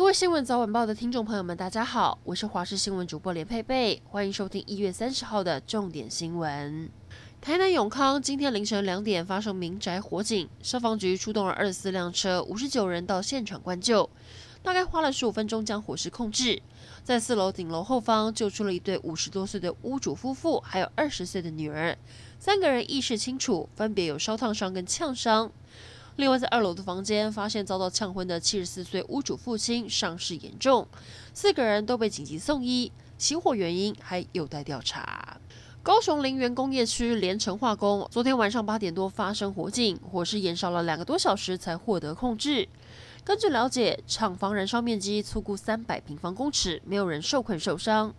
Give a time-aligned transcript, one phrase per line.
[0.00, 6.88] 各位新闻早晚报的听众朋友们，大家好，我是华视新闻主播连佩佩，欢迎收听一月三十号的重点新闻。
[7.38, 14.08] 台南永康今天凌晨两点发生民宅火警，消防局出动了二十四辆车，五十九人到现场灌救，
[14.62, 16.62] 大概花了十五分钟将火势控制。
[17.04, 21.94] 在四楼顶楼后方救出了一对五十多岁的屋主夫妇，还有二十岁的女儿，
[22.38, 25.52] 三个人意识清楚，分别有烧烫伤跟呛伤。
[26.20, 30.86] 另外，在二楼的房间发现遭到呛昏的七十四岁屋主父亲，伤势严重，
[31.32, 35.38] 四个人都被紧急送医，起火原因还有待调查。
[35.82, 42.68] 高雄林园工业区连城化工昨天晚上八点多发生火警，火势延烧了两个多小时才获得控制。
[43.24, 48.14] 根据了解，厂房燃烧面积粗估三百平方公尺，没有人受困受伤。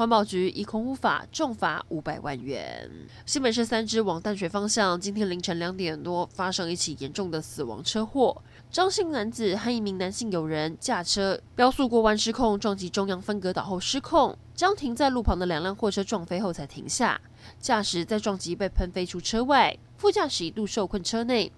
[0.00, 2.90] 环保局以空污法重罚五百万元。
[3.26, 14.34] 新北市三芝往淡水方向今天凌晨两点多发生一起严重的死亡车祸，张姓男子和一名男性友人驾车飙速过弯失控，撞击中央分隔岛后失控。
[14.54, 17.20] 将停在路旁的两辆货车撞飞后才停下，
[17.58, 21.52] 驾驶在撞击被喷飞出车外，副驾驶一度受困车内。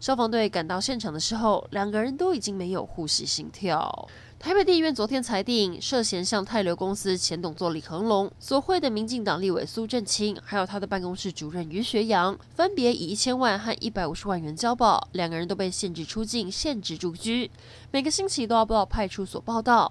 [0.00, 4.08] 消防队赶到现场的时候，两个人都已经没有呼吸心跳。
[4.44, 17.50] 台北地院昨天裁定，涉嫌向泰流公司前董座李恒龙所会的民进党立委苏正清，还有他的办公室主任于学阳，分别以一千万和一百五十万元交保，两个人都被限制出境、限制住居，
[17.90, 19.90] 每个星期都要到派出所报道。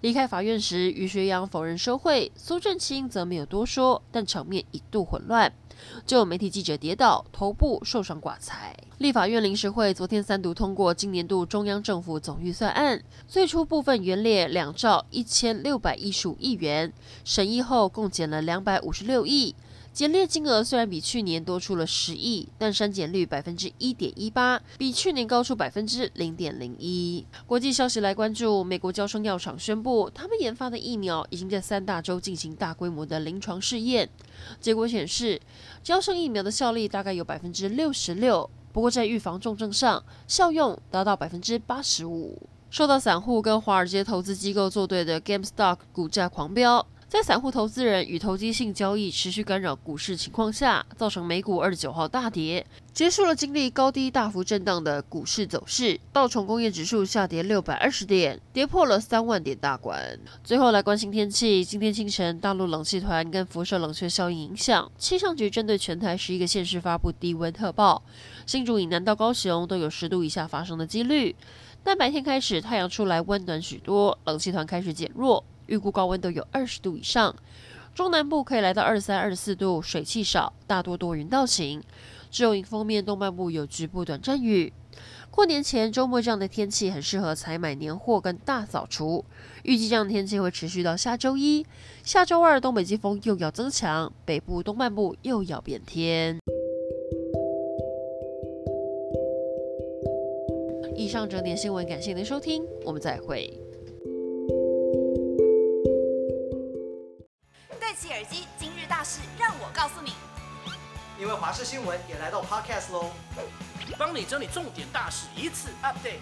[0.00, 5.52] 离开法院时，于学阳否认收贿，苏正清则没有多说，但场面一度混乱，
[6.06, 8.76] 就有媒体记者跌倒，头部受伤挂彩。
[8.98, 16.92] 立法院临时会昨天三读通过今年度中央政府总预算案，最初部分原列两兆一千六百一十五亿元，
[17.24, 19.56] 审议后共减了两百五十六亿。
[19.92, 27.26] 减列金额虽然比去年多出了十亿，但删减率百分之一点一八，比去年高出百分之零点零一。
[27.46, 34.08] 国际消息来关注，美国娇生药厂宣布，他们研发的疫苗已经在三大洲进行大规模的临床试验，
[34.60, 35.40] 结果显示，
[35.82, 42.40] 娇生疫苗的效力大概有百分之六十六，不过在预防重症上，效用达到百分之八十五。
[42.70, 46.86] 受到散户跟华尔街投资机构作对的 GameStop 股价狂飙。
[47.08, 55.98] 在散户投资人与投机性交易持续干扰股市情况下，造成美股二十九号大跌，结束了经历高低大幅震荡的股市走势。
[56.12, 60.18] 道琼工业指数下跌六百二十点，跌破了三万点大关。
[60.44, 68.02] 最后来关心天气，今天清晨大陆冷气团跟辐射冷却效应影响，气象局针对全台十一个县市发布低温特报，
[68.44, 71.34] 新竹以南到高雄都有十度以下发生的几率。
[71.82, 75.42] 但白天开始太阳出来，温暖许多，冷气团开始减弱。
[75.68, 77.36] 预估高温都有二十度以上，
[77.94, 81.80] 中南部可以来到二三、二十四度，水气少，大多多云到晴。
[82.30, 84.72] 只有迎风面东半部有局部短暂雨。
[85.30, 89.24] 过年前周末这样的天气很适合采买年货跟大扫除。
[89.62, 91.64] 预计这样的天气会持续到下周一、
[92.02, 96.38] 下周二，东北季风又要增强，北部东半部又要变天。
[100.94, 103.67] 以上整点新闻，感谢您的收听，我们再会。
[109.08, 110.12] 事，让我告诉你。
[111.18, 113.10] 因为华视新闻也来到 Podcast 喽，
[113.96, 116.20] 帮你整理重点大事，一次 update。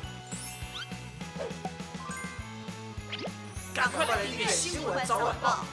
[3.74, 5.64] 赶快来订阅新闻早晚报。